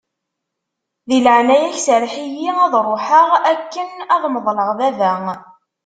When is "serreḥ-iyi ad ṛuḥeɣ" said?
1.85-3.29